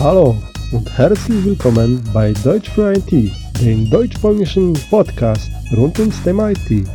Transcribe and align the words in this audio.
Hallo 0.00 0.34
und 0.72 0.90
herzlich 0.96 1.44
willkommen 1.44 2.02
bei 2.14 2.32
Deutsch 2.42 2.70
für 2.70 2.94
IT, 2.94 3.10
dem 3.60 3.90
deutsch-polnischen 3.90 4.72
Podcast 4.88 5.50
rund 5.76 5.98
ums 5.98 6.22
Thema 6.22 6.52
IT. 6.52 6.88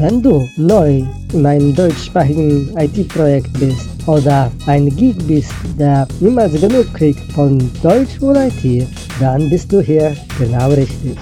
Wenn 0.00 0.20
du 0.20 0.50
neu 0.56 1.04
in 1.32 1.46
einem 1.46 1.72
deutschsprachigen 1.72 2.76
IT-Projekt 2.76 3.52
bist 3.60 3.88
oder 4.08 4.50
ein 4.66 4.90
Geek 4.96 5.24
bist, 5.28 5.54
der 5.78 6.08
niemals 6.18 6.60
genug 6.60 6.92
kriegt 6.92 7.20
von 7.34 7.70
Deutsch 7.84 8.20
und 8.20 8.34
IT, 8.34 8.88
dann 9.20 9.48
bist 9.48 9.72
du 9.72 9.80
hier 9.80 10.16
genau 10.36 10.70
richtig. 10.70 11.16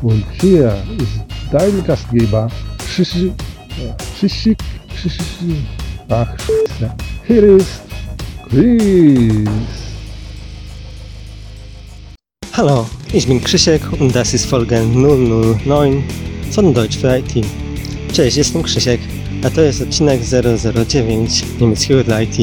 Und 0.00 0.24
hier 0.40 0.80
ist 0.98 1.24
dein 1.50 1.82
Gastgeber, 1.84 2.48
Shishi, 2.86 3.32
Shishi, 4.16 4.56
Shishi, 4.94 5.66
ach 6.08 6.28
Scheiße. 6.38 6.94
Hier 7.26 7.42
ist 7.56 7.80
Chris. 8.48 9.81
Hallo, 12.62 12.86
ich 13.12 13.26
bin 13.26 13.42
Krzysiek 13.42 13.82
und 13.98 14.14
das 14.14 14.34
ist 14.34 14.46
Folge 14.46 14.80
009 14.84 16.04
von 16.52 16.72
Deutsch 16.72 16.96
für 16.96 17.18
IT. 17.18 17.44
Cześć, 18.12 18.36
jestem 18.36 18.62
Krzysiek, 18.62 19.00
a 19.44 19.50
to 19.50 19.60
jest 19.60 19.82
odcinek 19.82 20.20
009 20.86 21.44
niemieckiego 21.60 22.04
dla 22.04 22.22
IT. 22.22 22.36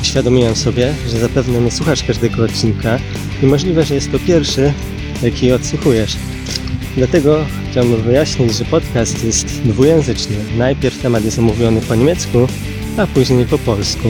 Uświadomiłem 0.00 0.56
sobie, 0.56 0.94
że 1.10 1.18
zapewne 1.18 1.60
nie 1.60 1.70
słuchasz 1.70 2.02
każdego 2.02 2.44
odcinka 2.44 2.98
i 3.42 3.46
możliwe, 3.46 3.84
że 3.84 3.94
jest 3.94 4.12
to 4.12 4.18
pierwszy, 4.18 4.72
jaki 5.22 5.52
odsłuchujesz. 5.52 6.16
Dlatego 6.96 7.44
chciałbym 7.70 8.02
wyjaśnić, 8.02 8.54
że 8.54 8.64
podcast 8.64 9.24
jest 9.24 9.46
dwujęzyczny. 9.46 10.36
Najpierw 10.58 11.02
temat 11.02 11.24
jest 11.24 11.38
omówiony 11.38 11.80
po 11.80 11.94
niemiecku, 11.94 12.38
a 12.96 13.06
później 13.06 13.46
po 13.46 13.58
polsku. 13.58 14.08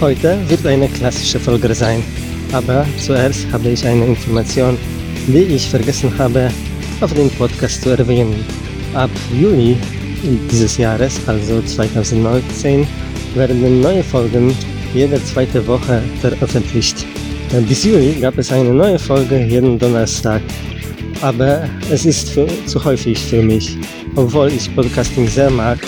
Heute 0.00 0.38
wird 0.48 0.66
eine 0.66 0.88
klassische 0.88 1.38
Folge 1.38 1.74
sein, 1.74 2.02
aber 2.52 2.86
zuerst 2.98 3.50
habe 3.52 3.70
ich 3.70 3.86
eine 3.86 4.06
Information, 4.06 4.76
die 5.26 5.42
ich 5.42 5.68
vergessen 5.68 6.12
habe, 6.18 6.50
auf 7.00 7.12
dem 7.14 7.30
Podcast 7.30 7.82
zu 7.82 7.90
erwähnen. 7.90 8.44
Ab 8.94 9.10
Juli 9.40 9.76
dieses 10.50 10.76
Jahres, 10.76 11.20
also 11.26 11.60
2019, 11.62 12.86
werden 13.34 13.80
neue 13.80 14.02
Folgen 14.02 14.54
jede 14.94 15.22
zweite 15.24 15.66
Woche 15.66 16.02
veröffentlicht. 16.20 17.06
Bis 17.68 17.84
Juli 17.84 18.14
gab 18.20 18.38
es 18.38 18.52
eine 18.52 18.72
neue 18.72 18.98
Folge 18.98 19.44
jeden 19.44 19.78
Donnerstag, 19.78 20.40
aber 21.20 21.68
es 21.90 22.06
ist 22.06 22.30
für, 22.30 22.46
zu 22.66 22.82
häufig 22.84 23.18
für 23.18 23.42
mich, 23.42 23.76
obwohl 24.16 24.48
ich 24.48 24.74
Podcasting 24.74 25.28
sehr 25.28 25.50
mag, 25.50 25.78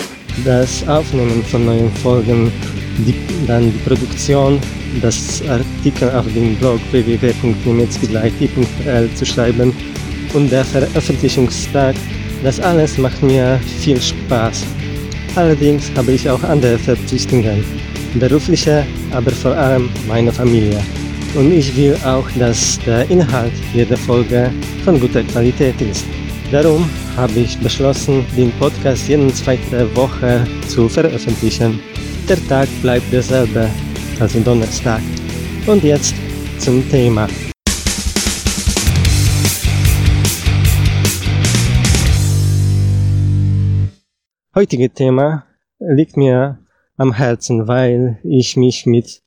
das 0.43 0.87
Aufnehmen 0.87 1.43
von 1.43 1.65
neuen 1.65 1.91
Folgen, 2.03 2.51
die, 2.99 3.15
dann 3.47 3.71
die 3.71 3.89
Produktion, 3.89 4.59
das 5.01 5.41
Artikel 5.47 6.09
auf 6.11 6.25
dem 6.33 6.55
Blog 6.55 6.79
www.niemieckigleit.pl 6.91 9.09
zu 9.15 9.25
schreiben 9.25 9.73
und 10.33 10.51
der 10.51 10.65
Veröffentlichungstag, 10.65 11.95
das 12.43 12.59
alles 12.59 12.97
macht 12.97 13.23
mir 13.23 13.57
viel 13.79 14.01
Spaß. 14.01 14.65
Allerdings 15.35 15.91
habe 15.95 16.11
ich 16.13 16.29
auch 16.29 16.43
andere 16.43 16.77
Verpflichtungen, 16.77 17.63
berufliche, 18.19 18.85
aber 19.11 19.31
vor 19.31 19.55
allem 19.55 19.89
meine 20.07 20.31
Familie. 20.31 20.79
Und 21.35 21.51
ich 21.51 21.75
will 21.75 21.97
auch, 22.05 22.29
dass 22.39 22.79
der 22.85 23.09
Inhalt 23.09 23.51
jeder 23.73 23.97
Folge 23.97 24.49
von 24.85 24.99
guter 24.99 25.23
Qualität 25.23 25.81
ist. 25.81 26.05
Darum 26.51 26.87
habe 27.17 27.39
ich 27.39 27.57
beschlossen, 27.57 28.23
den 28.37 28.51
Podcast 28.53 29.09
jede 29.09 29.27
zweite 29.33 29.93
Woche 29.95 30.45
zu 30.67 30.87
veröffentlichen. 30.87 31.79
Der 32.29 32.37
Tag 32.47 32.69
bleibt 32.81 33.11
derselbe, 33.11 33.69
also 34.19 34.39
Donnerstag. 34.39 35.01
Und 35.67 35.83
jetzt 35.83 36.15
zum 36.59 36.87
Thema. 36.89 37.27
Heutige 44.53 44.89
Thema 44.89 45.45
liegt 45.79 46.15
mir 46.15 46.59
am 46.97 47.13
Herzen, 47.13 47.67
weil 47.67 48.19
ich 48.23 48.55
mich 48.55 48.85
mit, 48.85 49.21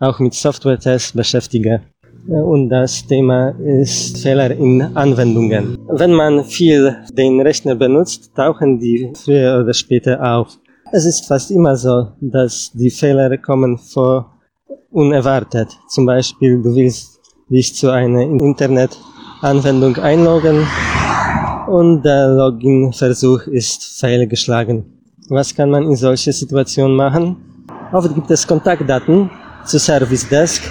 auch 0.00 0.18
mit 0.18 0.34
Software-Tests 0.34 1.12
beschäftige. 1.12 1.82
Und 2.26 2.68
das 2.68 3.06
Thema 3.06 3.50
ist 3.60 4.18
Fehler 4.18 4.50
in 4.50 4.80
Anwendungen. 4.96 5.78
Wenn 5.88 6.12
man 6.12 6.44
viel 6.44 6.96
den 7.12 7.40
Rechner 7.40 7.74
benutzt, 7.74 8.32
tauchen 8.34 8.78
die 8.78 9.12
früher 9.14 9.60
oder 9.62 9.74
später 9.74 10.20
auf. 10.22 10.58
Es 10.94 11.06
ist 11.06 11.26
fast 11.26 11.50
immer 11.50 11.74
so, 11.74 12.08
dass 12.20 12.70
die 12.74 12.90
Fehler 12.90 13.38
kommen 13.38 13.78
vor 13.78 14.30
unerwartet. 14.90 15.68
Zum 15.88 16.04
Beispiel, 16.04 16.60
du 16.60 16.74
willst 16.74 17.18
dich 17.48 17.74
zu 17.74 17.88
einer 17.88 18.20
Internetanwendung 18.20 19.96
einloggen 19.96 20.66
und 21.66 22.02
der 22.02 22.28
Login-Versuch 22.34 23.46
ist 23.46 24.00
fehlgeschlagen. 24.00 24.84
Was 25.30 25.54
kann 25.54 25.70
man 25.70 25.84
in 25.84 25.96
solchen 25.96 26.34
Situationen 26.34 26.94
machen? 26.94 27.36
Oft 27.90 28.14
gibt 28.14 28.30
es 28.30 28.46
Kontaktdaten 28.46 29.30
zu 29.64 29.78
Service 29.78 30.28
Desk, 30.28 30.62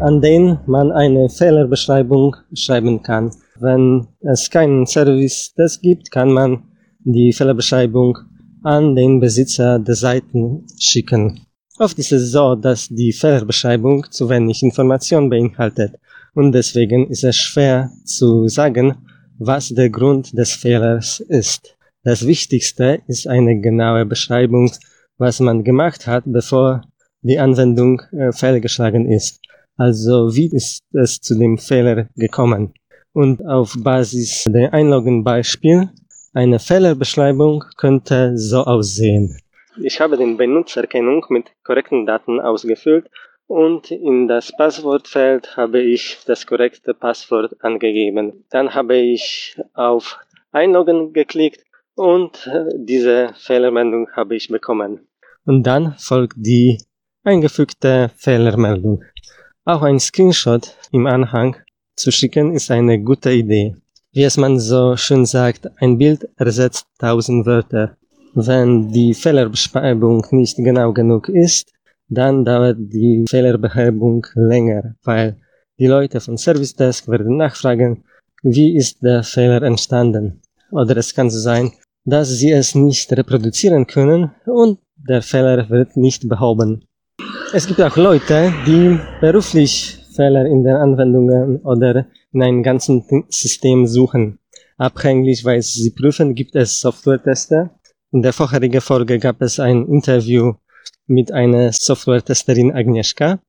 an 0.00 0.20
denen 0.20 0.58
man 0.66 0.92
eine 0.92 1.30
Fehlerbeschreibung 1.30 2.36
schreiben 2.52 3.02
kann. 3.02 3.30
Wenn 3.58 4.06
es 4.20 4.50
keinen 4.50 4.84
Service 4.84 5.54
Desk 5.54 5.80
gibt, 5.80 6.10
kann 6.10 6.30
man 6.30 6.64
die 7.04 7.32
Fehlerbeschreibung 7.32 8.18
an 8.66 8.96
den 8.96 9.20
Besitzer 9.20 9.78
der 9.78 9.94
Seiten 9.94 10.66
schicken. 10.76 11.46
Oft 11.78 11.96
ist 12.00 12.10
es 12.10 12.32
so, 12.32 12.56
dass 12.56 12.88
die 12.88 13.12
Fehlerbeschreibung 13.12 14.10
zu 14.10 14.28
wenig 14.28 14.60
Information 14.64 15.30
beinhaltet 15.30 15.92
und 16.34 16.50
deswegen 16.50 17.06
ist 17.08 17.22
es 17.22 17.36
schwer 17.36 17.92
zu 18.04 18.48
sagen, 18.48 18.96
was 19.38 19.68
der 19.68 19.88
Grund 19.88 20.36
des 20.36 20.50
Fehlers 20.50 21.20
ist. 21.20 21.76
Das 22.02 22.26
Wichtigste 22.26 23.02
ist 23.06 23.28
eine 23.28 23.60
genaue 23.60 24.04
Beschreibung, 24.04 24.72
was 25.16 25.38
man 25.38 25.62
gemacht 25.62 26.08
hat, 26.08 26.24
bevor 26.26 26.82
die 27.22 27.38
Anwendung 27.38 28.02
äh, 28.10 28.32
fehlgeschlagen 28.32 29.08
ist. 29.08 29.40
Also 29.76 30.34
wie 30.34 30.50
ist 30.52 30.80
es 30.92 31.20
zu 31.20 31.38
dem 31.38 31.56
Fehler 31.56 32.08
gekommen? 32.16 32.74
Und 33.12 33.46
auf 33.46 33.76
Basis 33.78 34.44
der 34.48 34.74
Einloggen-Beispiel 34.74 35.88
eine 36.36 36.58
Fehlerbeschreibung 36.58 37.64
könnte 37.78 38.36
so 38.36 38.58
aussehen. 38.64 39.40
Ich 39.82 40.00
habe 40.00 40.18
den 40.18 40.36
Benutzerkennung 40.36 41.24
mit 41.30 41.46
korrekten 41.64 42.04
Daten 42.04 42.40
ausgefüllt 42.40 43.10
und 43.46 43.90
in 43.90 44.28
das 44.28 44.54
Passwortfeld 44.54 45.56
habe 45.56 45.80
ich 45.80 46.18
das 46.26 46.46
korrekte 46.46 46.92
Passwort 46.92 47.56
angegeben. 47.64 48.44
Dann 48.50 48.74
habe 48.74 48.96
ich 48.96 49.56
auf 49.72 50.18
Einloggen 50.52 51.14
geklickt 51.14 51.64
und 51.94 52.50
diese 52.74 53.32
Fehlermeldung 53.38 54.08
habe 54.12 54.36
ich 54.36 54.48
bekommen. 54.48 55.06
Und 55.46 55.62
dann 55.62 55.94
folgt 55.96 56.36
die 56.36 56.82
eingefügte 57.24 58.10
Fehlermeldung. 58.16 59.02
Auch 59.64 59.80
ein 59.80 59.98
Screenshot 59.98 60.76
im 60.92 61.06
Anhang 61.06 61.56
zu 61.96 62.10
schicken 62.10 62.52
ist 62.52 62.70
eine 62.70 63.02
gute 63.02 63.32
Idee. 63.32 63.74
Wie 64.16 64.24
es 64.24 64.38
man 64.38 64.58
so 64.58 64.96
schön 64.96 65.26
sagt, 65.26 65.68
ein 65.76 65.98
Bild 65.98 66.26
ersetzt 66.38 66.86
tausend 66.98 67.44
Wörter. 67.44 67.98
Wenn 68.32 68.90
die 68.90 69.12
Fehlerbeschreibung 69.12 70.24
nicht 70.30 70.56
genau 70.56 70.94
genug 70.94 71.28
ist, 71.28 71.70
dann 72.08 72.42
dauert 72.42 72.78
die 72.78 73.26
Fehlerbehebung 73.28 74.26
länger, 74.34 74.94
weil 75.04 75.36
die 75.78 75.86
Leute 75.86 76.20
von 76.20 76.38
Service 76.38 76.74
Desk 76.74 77.06
werden 77.08 77.36
nachfragen, 77.36 78.04
wie 78.42 78.74
ist 78.74 79.02
der 79.02 79.22
Fehler 79.22 79.60
entstanden. 79.60 80.40
Oder 80.70 80.96
es 80.96 81.14
kann 81.14 81.28
so 81.28 81.38
sein, 81.38 81.72
dass 82.06 82.30
sie 82.38 82.52
es 82.52 82.74
nicht 82.74 83.12
reproduzieren 83.12 83.86
können 83.86 84.30
und 84.46 84.78
der 84.96 85.20
Fehler 85.20 85.68
wird 85.68 85.94
nicht 85.98 86.26
behoben. 86.26 86.86
Es 87.52 87.66
gibt 87.66 87.82
auch 87.82 87.98
Leute, 87.98 88.50
die 88.66 88.98
beruflich 89.20 89.98
Fehler 90.16 90.46
in 90.46 90.64
den 90.64 90.76
Anwendungen 90.76 91.58
oder 91.58 92.06
in 92.32 92.42
einem 92.42 92.62
ganzen 92.62 93.04
System 93.28 93.86
suchen. 93.86 94.38
Abhängig, 94.78 95.44
weil 95.44 95.62
sie 95.62 95.90
prüfen, 95.90 96.34
gibt 96.34 96.54
es 96.54 96.80
Software-Tester. 96.80 97.78
In 98.12 98.22
der 98.22 98.32
vorherigen 98.32 98.80
Folge 98.80 99.18
gab 99.18 99.40
es 99.42 99.58
ein 99.58 99.86
Interview 99.86 100.54
mit 101.06 101.32
einer 101.32 101.72
Software-Testerin 101.72 102.72
Agnieszka. 102.72 103.40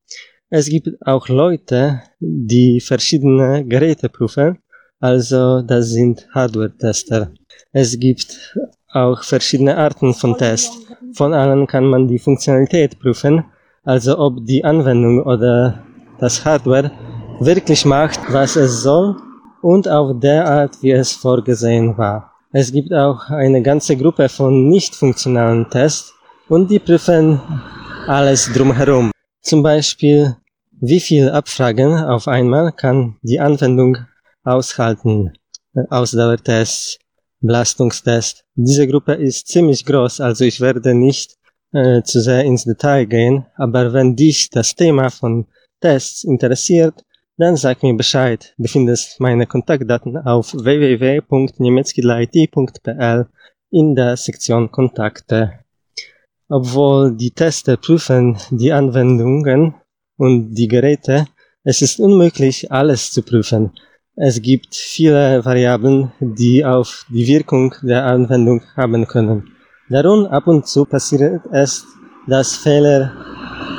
Es 0.49 0.69
gibt 0.69 0.89
auch 1.01 1.27
Leute, 1.27 2.01
die 2.19 2.79
verschiedene 2.79 3.65
Geräte 3.65 4.07
prüfen, 4.07 4.59
also 4.99 5.61
das 5.61 5.89
sind 5.89 6.27
Hardware-Tester. 6.33 7.33
Es 7.71 7.99
gibt 7.99 8.55
auch 8.87 9.23
verschiedene 9.23 9.75
Arten 9.77 10.13
von 10.13 10.37
Tests. 10.37 10.75
Von 11.13 11.33
allen 11.33 11.67
kann 11.67 11.85
man 11.85 12.07
die 12.07 12.19
Funktionalität 12.19 12.99
prüfen, 12.99 13.43
also 13.83 14.17
ob 14.17 14.45
die 14.45 14.63
Anwendung 14.63 15.21
oder 15.21 15.83
das 16.19 16.45
Hardware 16.45 16.91
wirklich 17.39 17.85
macht, 17.85 18.19
was 18.29 18.55
es 18.55 18.81
soll 18.81 19.15
und 19.61 19.87
auf 19.87 20.19
der 20.19 20.47
Art, 20.47 20.81
wie 20.81 20.91
es 20.91 21.11
vorgesehen 21.11 21.97
war. 21.97 22.33
Es 22.51 22.71
gibt 22.71 22.93
auch 22.93 23.29
eine 23.29 23.61
ganze 23.61 23.95
Gruppe 23.95 24.29
von 24.29 24.69
nicht 24.69 24.95
funktionalen 24.95 25.69
Tests 25.69 26.13
und 26.49 26.71
die 26.71 26.79
prüfen 26.79 27.41
alles 28.07 28.51
drumherum. 28.53 29.11
Zum 29.41 29.61
Beispiel 29.63 30.35
Wie 30.79 30.99
viel 30.99 31.29
Abfragen 31.29 31.95
auf 32.03 32.27
einmal 32.27 32.71
kann 32.71 33.17
die 33.23 33.39
Anwendung 33.39 33.97
aushalten? 34.43 35.33
Ausdauertest, 35.89 36.99
Belastungstest. 37.41 38.43
Diese 38.55 38.87
Gruppe 38.87 39.13
ist 39.13 39.47
ziemlich 39.47 39.85
groß, 39.85 40.21
also 40.21 40.45
ich 40.45 40.61
werde 40.61 40.93
nicht 40.93 41.35
äh, 41.73 42.01
zu 42.03 42.21
sehr 42.21 42.43
ins 42.43 42.63
Detail 42.63 43.05
gehen, 43.05 43.45
aber 43.55 43.91
wenn 43.93 44.15
dich 44.15 44.49
das 44.49 44.75
Thema 44.75 45.09
von 45.09 45.47
Tests 45.81 46.23
interessiert, 46.23 47.03
dann 47.37 47.55
sag 47.55 47.83
mir 47.83 47.95
Bescheid. 47.95 48.53
Du 48.57 48.67
findest 48.67 49.19
meine 49.19 49.45
Kontaktdaten 49.45 50.17
auf 50.17 50.53
www.niemiecki.it.pl 50.53 53.27
in 53.69 53.95
der 53.95 54.17
Sektion 54.17 54.71
Kontakte. 54.71 55.59
Obwohl 56.49 57.15
die 57.15 57.29
Tester 57.31 57.77
prüfen 57.77 58.37
die 58.49 58.71
Anwendungen 58.71 59.75
und 60.17 60.55
die 60.55 60.67
Geräte, 60.67 61.27
es 61.63 61.81
ist 61.81 61.99
unmöglich, 61.99 62.71
alles 62.71 63.11
zu 63.11 63.21
prüfen. 63.21 63.71
Es 64.15 64.41
gibt 64.41 64.75
viele 64.75 65.45
Variablen, 65.45 66.11
die 66.19 66.65
auf 66.65 67.05
die 67.09 67.27
Wirkung 67.27 67.75
der 67.83 68.05
Anwendung 68.05 68.63
haben 68.75 69.05
können. 69.05 69.51
Darum 69.89 70.25
ab 70.25 70.47
und 70.47 70.65
zu 70.65 70.85
passiert 70.85 71.43
es, 71.51 71.85
dass 72.25 72.55
Fehler 72.55 73.11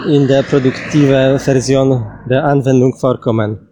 in 0.06 0.28
der 0.28 0.42
produktiven 0.42 1.38
Version 1.38 2.06
der 2.28 2.44
Anwendung 2.44 2.96
vorkommen. 2.96 3.68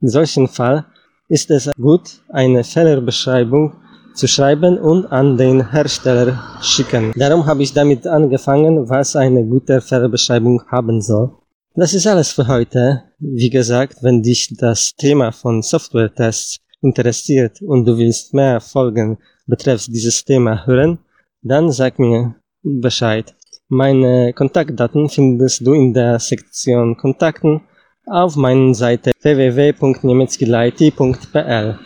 In 0.00 0.08
solchen 0.08 0.48
Fall 0.48 0.84
ist 1.28 1.50
es 1.50 1.70
gut, 1.76 2.20
eine 2.28 2.62
Fehlerbeschreibung 2.62 3.72
zu 4.14 4.26
schreiben 4.26 4.78
und 4.78 5.06
an 5.06 5.36
den 5.36 5.70
Hersteller 5.70 6.38
schicken. 6.62 7.12
Darum 7.16 7.46
habe 7.46 7.62
ich 7.62 7.72
damit 7.72 8.06
angefangen, 8.06 8.88
was 8.88 9.16
eine 9.16 9.44
gute 9.44 9.80
Fehlerbeschreibung 9.80 10.62
haben 10.68 11.00
soll. 11.00 11.32
Das 11.74 11.92
ist 11.92 12.06
alles 12.06 12.32
für 12.32 12.46
heute. 12.46 13.02
Wie 13.18 13.50
gesagt, 13.50 14.02
wenn 14.02 14.22
dich 14.22 14.54
das 14.56 14.94
Thema 14.96 15.32
von 15.32 15.62
Software-Tests 15.62 16.58
interessiert 16.80 17.60
und 17.60 17.84
du 17.84 17.98
willst 17.98 18.32
mehr 18.32 18.60
Folgen 18.60 19.18
betreffs 19.46 19.86
dieses 19.86 20.24
Thema 20.24 20.66
hören, 20.66 20.98
dann 21.42 21.70
sag 21.70 21.98
mir 21.98 22.36
Bescheid. 22.62 23.35
Meine 23.68 24.32
Kontaktdaten 24.32 25.08
findest 25.08 25.66
du 25.66 25.72
in 25.72 25.92
der 25.92 26.20
Sektion 26.20 26.96
Kontakten 26.96 27.62
auf 28.06 28.36
meiner 28.36 28.72
Seite 28.74 29.10
www.niemieckilit.pl. 29.20 31.76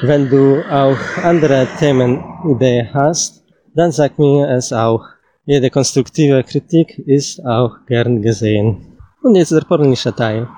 Wenn 0.00 0.30
du 0.30 0.62
auch 0.70 0.96
andere 1.22 1.68
Themenideen 1.78 2.88
hast, 2.94 3.44
dann 3.74 3.92
sag 3.92 4.18
mir 4.18 4.48
es 4.48 4.72
auch. 4.72 5.04
Jede 5.44 5.68
konstruktive 5.68 6.42
Kritik 6.42 6.98
ist 7.06 7.44
auch 7.44 7.84
gern 7.86 8.22
gesehen. 8.22 8.96
Und 9.22 9.34
jetzt 9.34 9.52
der 9.52 9.66
polnische 9.68 10.14
Teil. 10.14 10.48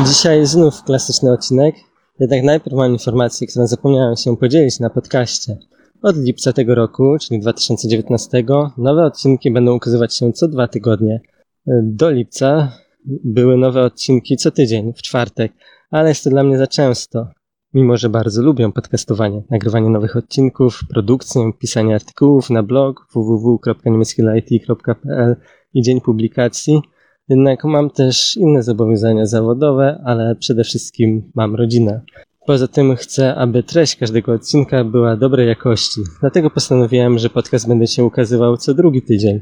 Dzisiaj 0.00 0.46
znów 0.46 0.84
klasyczny 0.84 1.32
odcinek, 1.32 1.74
jednak 2.20 2.42
najpierw 2.42 2.76
mam 2.76 2.92
informację, 2.92 3.46
którą 3.46 3.66
zapomniałem 3.66 4.16
się 4.16 4.36
podzielić 4.36 4.80
na 4.80 4.90
podcaście. 4.90 5.56
Od 6.02 6.16
lipca 6.16 6.52
tego 6.52 6.74
roku, 6.74 7.16
czyli 7.20 7.40
2019, 7.40 8.44
nowe 8.78 9.04
odcinki 9.04 9.50
będą 9.50 9.76
ukazywać 9.76 10.16
się 10.16 10.32
co 10.32 10.48
dwa 10.48 10.68
tygodnie. 10.68 11.20
Do 11.82 12.10
lipca 12.10 12.72
były 13.24 13.56
nowe 13.56 13.82
odcinki 13.82 14.36
co 14.36 14.50
tydzień, 14.50 14.92
w 14.92 15.02
czwartek, 15.02 15.52
ale 15.90 16.08
jest 16.08 16.24
to 16.24 16.30
dla 16.30 16.44
mnie 16.44 16.58
za 16.58 16.66
często 16.66 17.28
mimo 17.74 17.96
że 17.96 18.08
bardzo 18.08 18.42
lubią 18.42 18.72
podcastowanie, 18.72 19.42
nagrywanie 19.50 19.90
nowych 19.90 20.16
odcinków, 20.16 20.80
produkcję, 20.88 21.52
pisanie 21.58 21.94
artykułów 21.94 22.50
na 22.50 22.62
blog 22.62 23.06
www.niemieckielait.pl 23.14 25.36
i 25.74 25.82
dzień 25.82 26.00
publikacji, 26.00 26.80
jednak 27.28 27.64
mam 27.64 27.90
też 27.90 28.36
inne 28.36 28.62
zobowiązania 28.62 29.26
zawodowe, 29.26 30.02
ale 30.04 30.36
przede 30.36 30.64
wszystkim 30.64 31.30
mam 31.34 31.54
rodzinę. 31.54 32.00
Poza 32.46 32.68
tym 32.68 32.96
chcę, 32.96 33.34
aby 33.34 33.62
treść 33.62 33.96
każdego 33.96 34.32
odcinka 34.32 34.84
była 34.84 35.16
dobrej 35.16 35.48
jakości. 35.48 36.00
Dlatego 36.20 36.50
postanowiłem, 36.50 37.18
że 37.18 37.30
podcast 37.30 37.68
będzie 37.68 37.86
się 37.86 38.04
ukazywał 38.04 38.56
co 38.56 38.74
drugi 38.74 39.02
tydzień. 39.02 39.40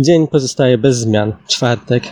Dzień 0.00 0.28
pozostaje 0.28 0.78
bez 0.78 0.96
zmian. 0.96 1.32
Czwartek, 1.48 2.02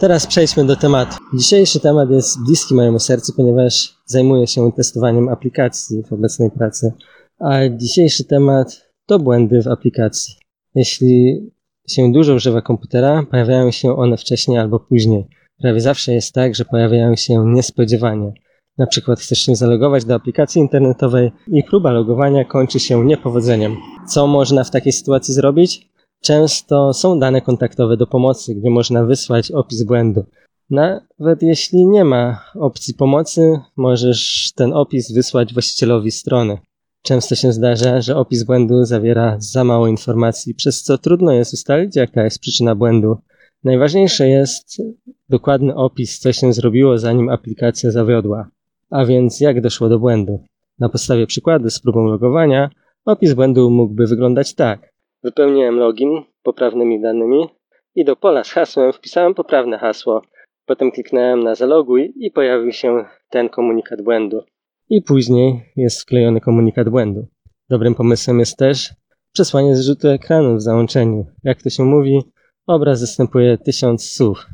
Teraz 0.00 0.26
przejdźmy 0.26 0.64
do 0.64 0.76
tematu. 0.76 1.16
Dzisiejszy 1.34 1.80
temat 1.80 2.10
jest 2.10 2.44
bliski 2.46 2.74
mojemu 2.74 2.98
sercu, 2.98 3.32
ponieważ 3.36 3.94
zajmuję 4.06 4.46
się 4.46 4.72
testowaniem 4.72 5.28
aplikacji 5.28 6.02
w 6.02 6.12
obecnej 6.12 6.50
pracy. 6.50 6.92
A 7.38 7.68
dzisiejszy 7.76 8.24
temat 8.24 8.82
to 9.06 9.18
błędy 9.18 9.62
w 9.62 9.68
aplikacji. 9.68 10.34
Jeśli 10.74 11.40
się 11.88 12.12
dużo 12.12 12.34
używa 12.34 12.62
komputera, 12.62 13.22
pojawiają 13.30 13.70
się 13.70 13.96
one 13.96 14.16
wcześniej 14.16 14.58
albo 14.58 14.80
później. 14.80 15.28
Prawie 15.60 15.80
zawsze 15.80 16.14
jest 16.14 16.34
tak, 16.34 16.54
że 16.54 16.64
pojawiają 16.64 17.16
się 17.16 17.44
niespodziewanie. 17.46 18.32
Na 18.78 18.86
przykład 18.86 19.20
chcesz 19.20 19.38
się 19.38 19.56
zalogować 19.56 20.04
do 20.04 20.14
aplikacji 20.14 20.60
internetowej 20.60 21.32
i 21.48 21.62
próba 21.62 21.90
logowania 21.90 22.44
kończy 22.44 22.80
się 22.80 23.04
niepowodzeniem. 23.04 23.76
Co 24.08 24.26
można 24.26 24.64
w 24.64 24.70
takiej 24.70 24.92
sytuacji 24.92 25.34
zrobić? 25.34 25.88
Często 26.22 26.94
są 26.94 27.18
dane 27.18 27.40
kontaktowe 27.40 27.96
do 27.96 28.06
pomocy, 28.06 28.54
gdzie 28.54 28.70
można 28.70 29.04
wysłać 29.04 29.52
opis 29.52 29.82
błędu. 29.82 30.24
Nawet 30.70 31.42
jeśli 31.42 31.86
nie 31.86 32.04
ma 32.04 32.40
opcji 32.54 32.94
pomocy, 32.94 33.60
możesz 33.76 34.52
ten 34.56 34.72
opis 34.72 35.12
wysłać 35.12 35.52
właścicielowi 35.52 36.10
strony. 36.10 36.58
Często 37.06 37.34
się 37.34 37.52
zdarza, 37.52 38.00
że 38.00 38.16
opis 38.16 38.44
błędu 38.44 38.84
zawiera 38.84 39.36
za 39.38 39.64
mało 39.64 39.86
informacji, 39.86 40.54
przez 40.54 40.82
co 40.82 40.98
trudno 40.98 41.32
jest 41.32 41.54
ustalić, 41.54 41.96
jaka 41.96 42.24
jest 42.24 42.40
przyczyna 42.40 42.74
błędu. 42.74 43.16
Najważniejsze 43.64 44.28
jest 44.28 44.82
dokładny 45.28 45.74
opis, 45.74 46.18
co 46.18 46.32
się 46.32 46.52
zrobiło, 46.52 46.98
zanim 46.98 47.28
aplikacja 47.28 47.90
zawiodła. 47.90 48.48
A 48.90 49.04
więc 49.04 49.40
jak 49.40 49.60
doszło 49.60 49.88
do 49.88 49.98
błędu. 49.98 50.44
Na 50.78 50.88
podstawie 50.88 51.26
przykładu 51.26 51.70
z 51.70 51.80
próbą 51.80 52.04
logowania, 52.04 52.70
opis 53.04 53.34
błędu 53.34 53.70
mógłby 53.70 54.06
wyglądać 54.06 54.54
tak. 54.54 54.92
Wypełniłem 55.22 55.76
login 55.76 56.22
poprawnymi 56.42 57.00
danymi 57.00 57.48
i 57.94 58.04
do 58.04 58.16
pola 58.16 58.44
z 58.44 58.50
hasłem 58.50 58.92
wpisałem 58.92 59.34
poprawne 59.34 59.78
hasło. 59.78 60.22
Potem 60.66 60.90
kliknąłem 60.90 61.44
na 61.44 61.54
zaloguj 61.54 62.12
i 62.16 62.30
pojawił 62.30 62.72
się 62.72 63.04
ten 63.30 63.48
komunikat 63.48 64.02
błędu. 64.02 64.42
I 64.90 65.02
później 65.02 65.72
jest 65.76 66.00
wklejony 66.00 66.40
komunikat 66.40 66.88
błędu. 66.88 67.26
Dobrym 67.70 67.94
pomysłem 67.94 68.38
jest 68.38 68.56
też 68.56 68.94
przesłanie 69.32 69.76
zrzutu 69.76 70.08
ekranu 70.08 70.56
w 70.56 70.62
załączeniu. 70.62 71.26
Jak 71.44 71.62
to 71.62 71.70
się 71.70 71.84
mówi, 71.84 72.20
obraz 72.66 73.00
zastępuje 73.00 73.58
tysiąc 73.58 74.04
słów. 74.04 74.46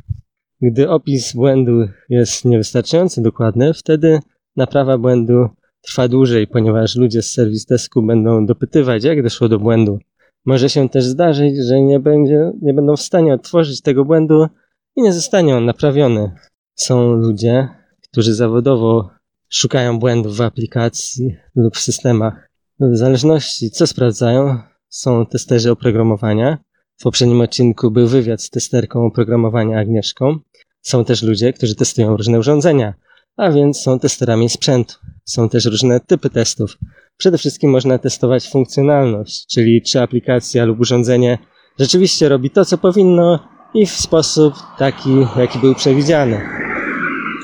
Gdy 0.62 0.90
opis 0.90 1.32
błędu 1.32 1.88
jest 2.08 2.44
niewystarczająco 2.44 3.22
dokładny, 3.22 3.74
wtedy 3.74 4.20
naprawa 4.56 4.98
błędu 4.98 5.48
trwa 5.80 6.08
dłużej, 6.08 6.46
ponieważ 6.46 6.96
ludzie 6.96 7.22
z 7.22 7.32
serwis 7.32 7.64
desku 7.64 8.02
będą 8.02 8.46
dopytywać, 8.46 9.04
jak 9.04 9.22
doszło 9.22 9.48
do 9.48 9.58
błędu. 9.58 9.98
Może 10.46 10.68
się 10.68 10.88
też 10.88 11.04
zdarzyć, 11.04 11.56
że 11.56 11.80
nie, 11.80 12.00
będzie, 12.00 12.52
nie 12.62 12.74
będą 12.74 12.96
w 12.96 13.02
stanie 13.02 13.34
otworzyć 13.34 13.82
tego 13.82 14.04
błędu 14.04 14.46
i 14.96 15.02
nie 15.02 15.12
zostanie 15.12 15.56
on 15.56 15.64
naprawiony. 15.64 16.32
Są 16.74 17.12
ludzie, 17.12 17.68
którzy 18.10 18.34
zawodowo 18.34 19.10
szukają 19.52 19.98
błędów 19.98 20.36
w 20.36 20.40
aplikacji 20.40 21.36
lub 21.56 21.76
w 21.76 21.80
systemach. 21.80 22.48
W 22.80 22.96
zależności 22.96 23.70
co 23.70 23.86
sprawdzają, 23.86 24.58
są 24.88 25.26
testerzy 25.26 25.70
oprogramowania. 25.70 26.58
W 26.98 27.02
poprzednim 27.02 27.40
odcinku 27.40 27.90
był 27.90 28.06
wywiad 28.06 28.42
z 28.42 28.50
testerką 28.50 29.06
oprogramowania 29.06 29.78
Agnieszką. 29.78 30.38
Są 30.82 31.04
też 31.04 31.22
ludzie, 31.22 31.52
którzy 31.52 31.74
testują 31.74 32.16
różne 32.16 32.38
urządzenia, 32.38 32.94
a 33.36 33.50
więc 33.50 33.80
są 33.80 33.98
testerami 33.98 34.48
sprzętu. 34.48 34.94
Są 35.24 35.48
też 35.48 35.64
różne 35.64 36.00
typy 36.00 36.30
testów. 36.30 36.78
Przede 37.16 37.38
wszystkim 37.38 37.70
można 37.70 37.98
testować 37.98 38.50
funkcjonalność, 38.50 39.46
czyli 39.46 39.82
czy 39.82 40.00
aplikacja 40.00 40.64
lub 40.64 40.80
urządzenie 40.80 41.38
rzeczywiście 41.78 42.28
robi 42.28 42.50
to, 42.50 42.64
co 42.64 42.78
powinno 42.78 43.48
i 43.74 43.86
w 43.86 43.90
sposób 43.90 44.54
taki, 44.78 45.10
jaki 45.36 45.58
był 45.58 45.74
przewidziany. 45.74 46.40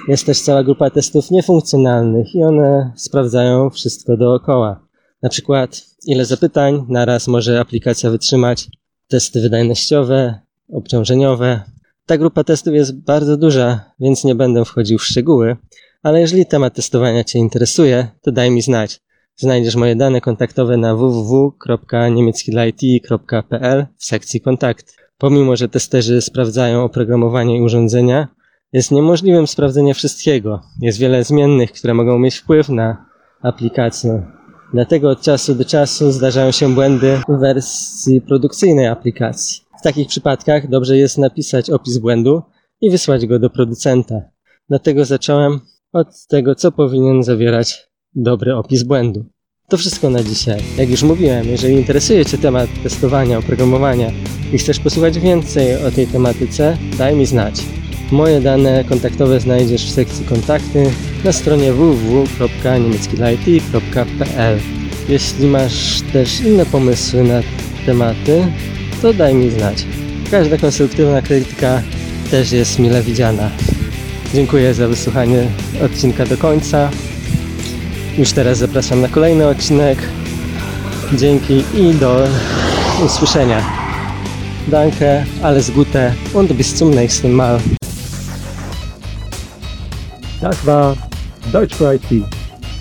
Jest 0.08 0.26
też 0.26 0.40
cała 0.40 0.64
grupa 0.64 0.90
testów 0.90 1.30
niefunkcjonalnych 1.30 2.34
i 2.34 2.42
one 2.42 2.92
sprawdzają 2.96 3.70
wszystko 3.70 4.16
dookoła. 4.16 4.80
Na 5.22 5.28
przykład, 5.28 5.82
ile 6.06 6.24
zapytań 6.24 6.86
naraz 6.88 7.28
może 7.28 7.60
aplikacja 7.60 8.10
wytrzymać, 8.10 8.68
testy 9.08 9.40
wydajnościowe, 9.40 10.40
obciążeniowe. 10.72 11.60
Ta 12.06 12.18
grupa 12.18 12.44
testów 12.44 12.74
jest 12.74 13.04
bardzo 13.04 13.36
duża, 13.36 13.80
więc 14.00 14.24
nie 14.24 14.34
będę 14.34 14.64
wchodził 14.64 14.98
w 14.98 15.04
szczegóły, 15.04 15.56
ale 16.02 16.20
jeżeli 16.20 16.46
temat 16.46 16.74
testowania 16.74 17.24
Cię 17.24 17.38
interesuje, 17.38 18.08
to 18.22 18.32
daj 18.32 18.50
mi 18.50 18.62
znać. 18.62 19.00
Znajdziesz 19.36 19.76
moje 19.76 19.96
dane 19.96 20.20
kontaktowe 20.20 20.76
na 20.76 20.96
www.niemieckilight.pl 20.96 23.86
w 23.96 24.04
sekcji 24.04 24.40
kontakt. 24.40 24.96
Pomimo, 25.18 25.56
że 25.56 25.68
testerzy 25.68 26.20
sprawdzają 26.20 26.84
oprogramowanie 26.84 27.58
i 27.58 27.62
urządzenia, 27.62 28.37
jest 28.72 28.90
niemożliwym 28.90 29.46
sprawdzenie 29.46 29.94
wszystkiego. 29.94 30.60
Jest 30.80 30.98
wiele 30.98 31.24
zmiennych, 31.24 31.72
które 31.72 31.94
mogą 31.94 32.18
mieć 32.18 32.36
wpływ 32.36 32.68
na 32.68 33.06
aplikację. 33.42 34.26
Dlatego 34.72 35.10
od 35.10 35.20
czasu 35.20 35.54
do 35.54 35.64
czasu 35.64 36.12
zdarzają 36.12 36.50
się 36.50 36.74
błędy 36.74 37.20
w 37.28 37.40
wersji 37.40 38.20
produkcyjnej 38.20 38.86
aplikacji. 38.86 39.62
W 39.80 39.82
takich 39.82 40.08
przypadkach 40.08 40.68
dobrze 40.68 40.96
jest 40.96 41.18
napisać 41.18 41.70
opis 41.70 41.98
błędu 41.98 42.42
i 42.80 42.90
wysłać 42.90 43.26
go 43.26 43.38
do 43.38 43.50
producenta. 43.50 44.20
Dlatego 44.68 45.04
zacząłem 45.04 45.60
od 45.92 46.26
tego, 46.26 46.54
co 46.54 46.72
powinien 46.72 47.22
zawierać 47.22 47.88
dobry 48.14 48.56
opis 48.56 48.82
błędu. 48.82 49.24
To 49.68 49.76
wszystko 49.76 50.10
na 50.10 50.22
dzisiaj. 50.22 50.60
Jak 50.78 50.90
już 50.90 51.02
mówiłem, 51.02 51.46
jeżeli 51.46 51.74
interesuje 51.74 52.26
Cię 52.26 52.38
temat 52.38 52.68
testowania, 52.82 53.38
oprogramowania 53.38 54.10
i 54.52 54.58
chcesz 54.58 54.80
posłuchać 54.80 55.18
więcej 55.18 55.86
o 55.86 55.90
tej 55.90 56.06
tematyce, 56.06 56.76
daj 56.98 57.16
mi 57.16 57.26
znać. 57.26 57.64
Moje 58.12 58.40
dane 58.40 58.84
kontaktowe 58.84 59.40
znajdziesz 59.40 59.86
w 59.86 59.90
sekcji 59.90 60.26
kontakty 60.26 60.90
na 61.24 61.32
stronie 61.32 61.72
www.niemieckilit.pl 61.72 64.58
Jeśli 65.08 65.46
masz 65.46 66.00
też 66.12 66.40
inne 66.40 66.66
pomysły 66.66 67.24
na 67.24 67.40
tematy, 67.86 68.46
to 69.02 69.12
daj 69.12 69.34
mi 69.34 69.50
znać. 69.50 69.84
Każda 70.30 70.58
konstruktywna 70.58 71.22
krytyka 71.22 71.82
też 72.30 72.52
jest 72.52 72.78
mile 72.78 73.02
widziana. 73.02 73.50
Dziękuję 74.34 74.74
za 74.74 74.88
wysłuchanie 74.88 75.46
odcinka 75.84 76.26
do 76.26 76.36
końca. 76.36 76.90
Już 78.18 78.32
teraz 78.32 78.58
zapraszam 78.58 79.00
na 79.00 79.08
kolejny 79.08 79.48
odcinek. 79.48 79.98
Dzięki 81.14 81.64
i 81.74 81.94
do 81.94 82.28
usłyszenia. 83.06 83.62
Danke, 84.66 85.24
alles 85.42 85.70
Gute 85.70 86.12
und 86.34 86.52
bis 86.52 86.76
zum 86.76 86.90
nächsten 86.90 87.32
Mal. 87.32 87.60
Das 90.40 90.64
war 90.66 90.96
Deutsch 91.52 91.74
for 91.74 91.94
IT. 91.94 92.24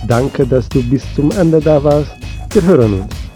Danke, 0.08 0.46
dass 0.46 0.70
du 0.70 0.84
bis 0.84 1.04
zum 1.16 1.32
Ende 1.32 1.60
da 1.60 1.84
warst. 1.84 2.12
Wir 2.52 2.62
hören 2.62 3.02
uns. 3.02 3.27